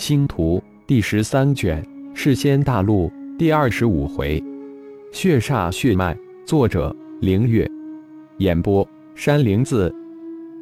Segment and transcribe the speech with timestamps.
[0.00, 4.42] 星图第十三卷，世仙大陆第二十五回，
[5.12, 7.70] 血煞血脉，作者凌月，
[8.38, 9.94] 演播山灵子。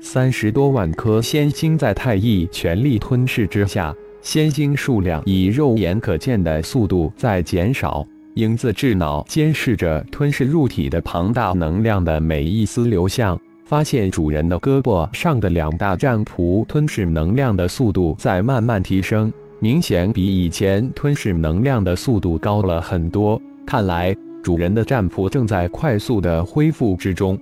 [0.00, 8.04] 三十多万颗仙星在太乙全力吞噬之下，仙星数量以肉眼可见的速度在减少。
[8.34, 13.40] 影子智脑监视着吞噬入体的庞大能量的每一丝流向。
[13.68, 19.30] 发现主人的胳膊上的两大战仆吞噬能量的速度在慢慢提升，
[19.60, 23.38] 明显比以前吞噬能量的速度高了很多。
[23.66, 27.38] 看来主人的战仆正在快速的恢复之中。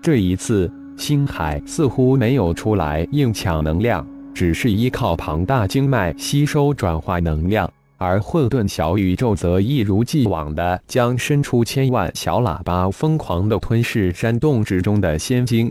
[0.00, 7.70] 这一次，星海似乎没有出来硬抢能量，只是依靠庞大经脉吸收转化能量。
[8.00, 15.70] 而混沌小宇宙则一如既往地将伸出千万小喇叭，疯狂地吞噬山洞之中的仙晶。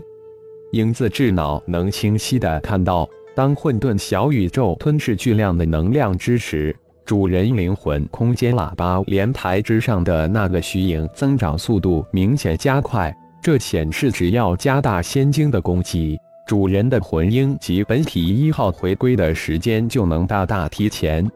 [0.72, 6.74] 影子智脑能清晰地看到，当混沌小宇宙吞噬巨量的能量之时，
[7.04, 13.12] 主人灵魂空间喇叭莲台之上的那个虚影增长速度明显加快。
[13.42, 16.16] 这显示，只要加大仙晶的攻击，
[16.46, 21.28] 主人的魂婴及本体一号回归的时间就能大大提前。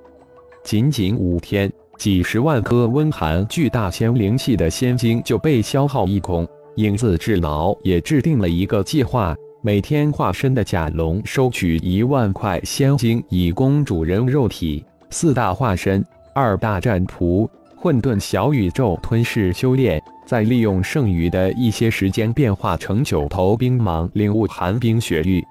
[0.64, 6.48] 仅仅五天，几十万颗温寒巨大仙灵气的仙晶就被消耗一空。
[6.76, 16.02] 影子智脑也制定了一个计划，每天化身的甲龙收取一万块仙晶，以供主人肉体；四大化身、
[16.34, 25.44] 二大战仆、混沌小宇宙吞噬修炼，再利用剩余的一些时间变化成九头冰芒，领悟寒冰雪域。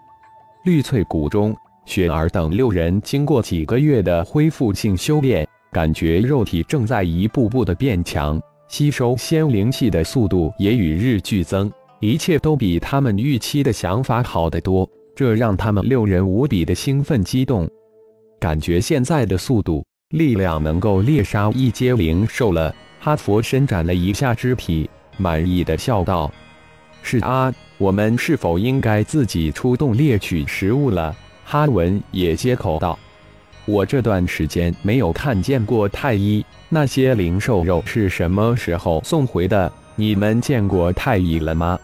[0.65, 1.55] 绿翠谷中。
[1.85, 17.69] 雪儿等六人经过几个月的恢复性修炼，感觉肉体正在一步步的变强，吸收仙灵气的速度也与日俱增，一切都比他们预期的想法好得多，这让他们六人无比的兴奋激动，
[18.39, 22.73] 感觉现在的速度、力量能够猎杀一阶灵兽了。
[22.99, 26.31] 哈佛伸展了一下肢体，满意的笑道
[27.03, 32.97] ：“是啊，我们是否应该自己出动猎取食物了？”哈文也接口道
[33.65, 39.71] ：“我这段时间没有看见过太医，那些灵兽肉是什么时候送回的？
[39.95, 41.77] 你们见过太医了吗？”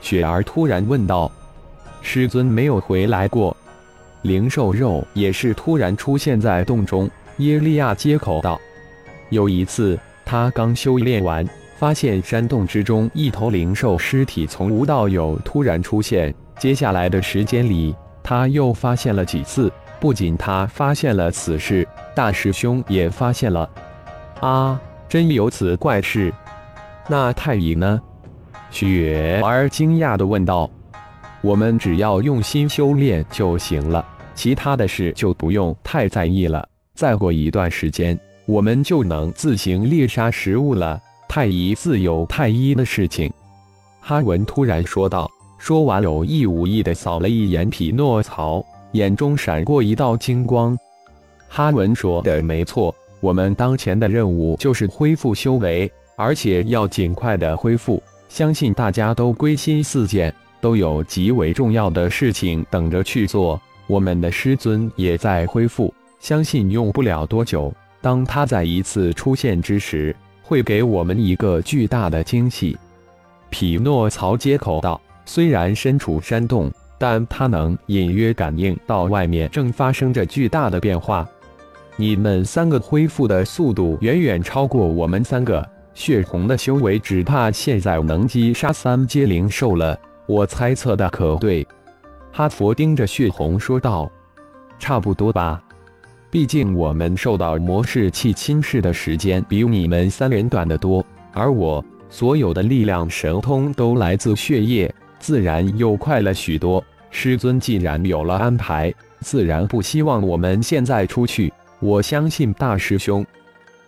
[0.00, 1.30] 雪儿突然问道。
[2.02, 3.56] “师尊没有回来过。”
[4.22, 7.08] 灵兽肉也是突然出现在洞中。
[7.38, 8.58] 耶利亚接口道
[9.30, 11.46] ：“有一次，他刚修炼完，
[11.78, 17.94] 发现山洞之中一头灵兽尸体从无到有突然出现，接下来的时间里。”
[18.28, 23.70] 他又发现了几次，不仅他发现了此事，大师兄也发现了。
[24.40, 26.34] 啊，真有此怪事！
[27.08, 28.02] 那太乙呢？
[28.68, 30.68] 雪儿惊讶地问道。
[31.40, 34.04] 我们只要用心修炼就行了，
[34.34, 36.68] 其他的事就不用太在意了。
[36.96, 41.00] 再过一段时间，我们就能自行猎杀食物了。
[41.28, 43.32] 太乙自有太医的事情。
[44.00, 45.30] 哈文突然说道。
[45.66, 50.78] 说完，有意无意地扫了一眼匹诺曹，眼中闪过一道金光。
[51.48, 58.00] 哈文说的没错，我们当前的任务就是恢复修为，而且要尽快的恢复。
[58.28, 63.60] 相信大家都归心似箭，都有极为重要的事情等着去做。
[63.88, 67.74] 我们的师尊也在恢复，相信用不了多久。
[68.00, 72.78] 当他再一次出现之时，会给我们一个巨大的惊喜。
[73.50, 75.00] 匹诺曹接口道。
[75.26, 81.28] 虽然身处山洞，但他能隐约感应到外面正发生着巨大的变化。
[81.96, 85.68] 你们三个恢复的速度远远超过我们三个。
[85.94, 89.98] 血红的修为只怕现在能击杀三阶灵兽了。
[90.26, 91.66] 我猜测的可对？
[92.30, 94.10] 哈佛盯着血红说道
[94.78, 95.58] ：“差不多吧，
[96.30, 106.82] 毕竟我们受到魔士气侵蚀的时间比你们三人短得多，而我所有的力量神通都来自血液。”自然又快了许多。
[107.10, 111.52] 师尊既然有了安排，自然不希望我们现在出去。
[111.80, 113.24] 我相信大师兄。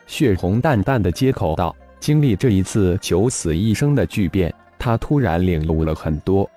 [0.06, 6.48] 血红淡淡的接口道：“经历这一次九死一生的巨变，他突然领悟了很多。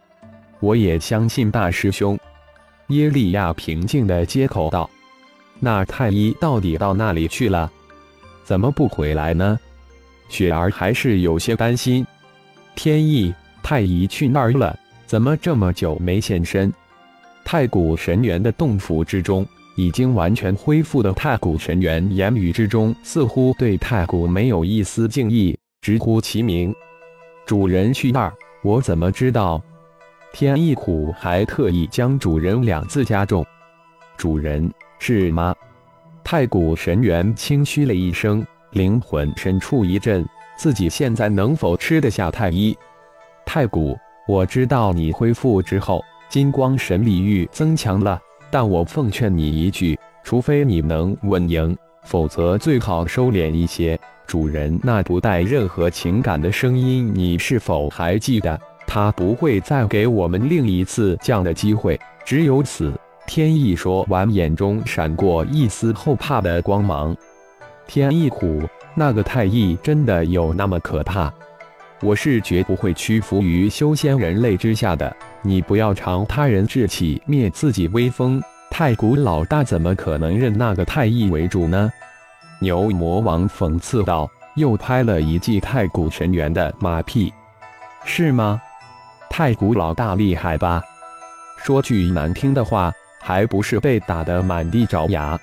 [0.62, 2.18] 我也相信大师兄。”
[2.88, 4.90] 耶利亚平静的接口道
[5.60, 7.70] ：“那太医到底到那里去了？
[8.46, 9.60] 怎么不回来呢？”
[10.30, 12.06] 雪儿还是有些担心。
[12.76, 13.34] 天意。
[13.72, 14.78] 太乙去那儿了？
[15.06, 16.70] 怎么这么久没现身？
[17.46, 19.48] 太古神元的洞府之中，
[19.78, 26.76] 已经完全恢复的太古神元言语之中，似乎对太古没有一丝敬意，直呼其名。
[27.46, 29.64] 主人去那儿，我怎么知道？
[30.34, 33.46] 天意苦还特意将“主人”两字加重。
[34.18, 34.70] 主人
[35.00, 35.56] 是吗？
[36.26, 40.28] 太古神猿轻嘘了一声，灵魂深处一震，
[40.58, 42.78] 自己现在能否吃得下太一？
[43.54, 44.00] 太古，
[44.30, 48.18] 我知道你恢复之后，金光神力欲增强了，
[48.50, 51.76] 但我奉劝你一句，除非你能稳赢，
[52.06, 54.00] 否则最好收敛一些。
[54.26, 58.58] 主人那不带任何情感的声音，你是否还记得？
[58.88, 62.94] 他不会再给我们另一次降的机会，只有死。
[63.28, 67.14] 天意说完，眼中闪过一丝后怕的光芒。
[67.86, 68.62] 天意虎，
[68.96, 71.30] 那个太一真的有那么可怕？
[72.02, 75.16] 我是绝不会屈服于修仙人类之下的。
[75.42, 78.42] 你不要尝他人志气，灭自己威风。
[78.70, 81.92] 太古老大怎么可能认那个太一为主呢？
[82.60, 87.32] 牛魔王讽刺道，又拍了一记太古神猿的马屁。
[88.06, 88.62] 是吗？
[89.30, 90.82] 太古老大厉害吧？
[91.58, 92.92] 说句难听的话。
[93.24, 95.40] 还不是被打得满地找牙？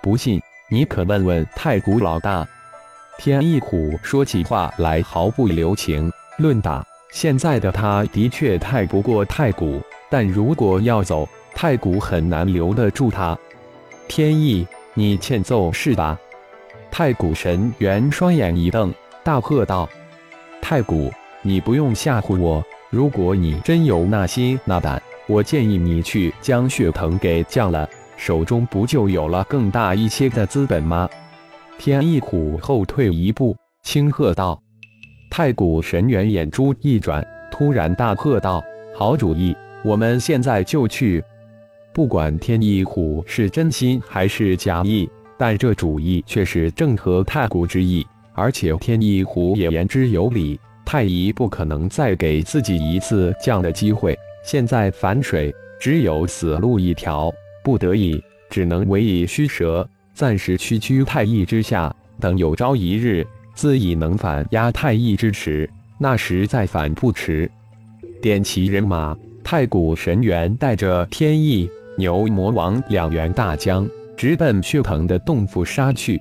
[0.00, 0.40] 不信，
[0.70, 2.48] 你可问问太古老大。
[3.18, 6.10] 天意虎说起话来毫不留情。
[6.38, 9.80] 论打，现在的他的确太不过太古，
[10.10, 13.38] 但如果要走，太古很难留得住他。
[14.08, 16.18] 天意，你欠揍是吧？
[16.90, 18.92] 太古神猿双眼一瞪，
[19.22, 19.88] 大喝道
[20.60, 21.12] ：“太古，
[21.42, 22.64] 你不用吓唬我。
[22.90, 31.08] 如果你真有那心那胆。”我建议你去将血藤给降了，手中不就有了更大一些的资本吗？
[31.78, 34.60] 天翼虎后退一步，轻喝道
[35.30, 38.62] ：“太古神猿眼珠一转，突然大喝道
[38.94, 41.22] ：‘好主意，我们现在就去！’
[41.92, 48.06] 不管天翼虎是真心还是假意，但这主意却是正合太古之意。
[48.34, 57.32] 而且天翼虎也言之有理，太乙不可能再给自己一次降的机会。”现在反水，只有死路一条，
[57.62, 65.68] 不得已只能委以虚蛇，暂时屈居太一之下，等有朝一日自己能反压太一之时，
[65.98, 67.50] 那时再反不迟。
[68.20, 76.20] 点齐人马，太古神猿带着天意、牛魔王两员大将，直奔血藤的洞府杀去。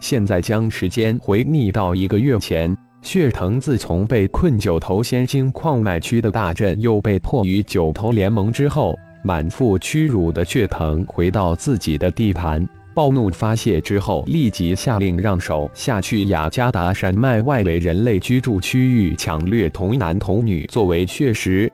[0.00, 2.76] 现在将时间回逆到一个月前。
[3.02, 21.70] 血藤自从被困九头仙星矿脉区的大阵，又被迫于九头联盟之后，满腹屈辱的血藤回到自己的地盘，暴怒发泄之后，立即下令让手下去雅加达山脉外围人类居住区域抢掠童男童女作为血食。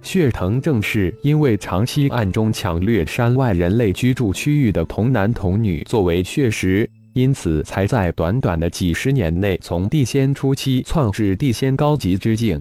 [0.00, 6.88] 血藤正是因为长期暗中抢掠山外人类居住区域的童男童女作为血食。
[7.12, 12.60] 因此，才在短短的几十年内，从地仙初期窜至地仙高级之境。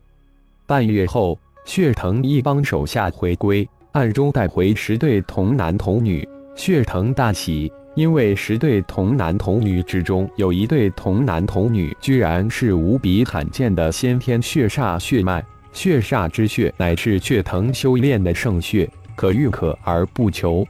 [0.66, 6.28] 半月后，血藤一帮手下回归，暗中带回十对童男童女。
[6.56, 15.44] 血藤大喜，因为十对童男童女之中有一对童男童女，居然是无比罕见的先天血煞血脉。
[15.74, 20.66] 血煞之血，乃是血藤修炼的圣血，可遇可而不求。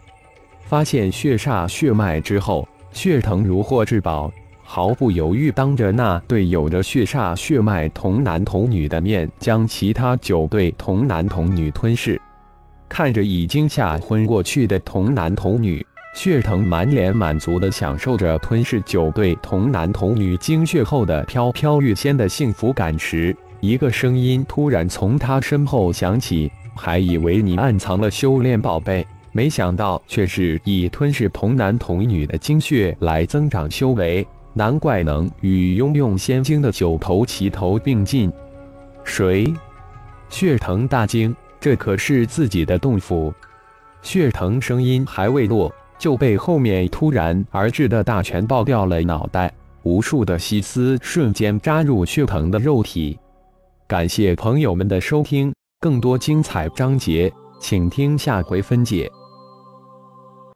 [0.64, 2.68] 发现血煞血脉之后。
[2.92, 4.32] 血藤如获至宝，
[4.64, 12.20] 毫不犹豫，当着那对有着血煞血脉童男童女的面，将其他九对童男童女吞噬。
[12.88, 38.32] 看着已经吓昏过去的童男童女，血藤满脸满足地享受着吞噬九对童男童女精血后的飘飘欲仙的幸福感时，一个声音突然从他身后响起：“还以为你暗藏了修炼宝贝。”没想到却是以吞噬童男童女的精血来增长修为，难怪能与拥用仙晶的九头齐头并进。
[39.04, 39.54] 谁？
[40.30, 43.34] 血藤大惊，这可是自己的洞府。
[44.02, 49.52] 血藤声音还未落，就被后面突然而至的大拳爆掉了脑袋，
[49.84, 53.18] 无数的细丝瞬间扎入血藤的肉体。
[53.88, 59.12] 感谢朋友们的收听，更多精彩章节，请听下回分解。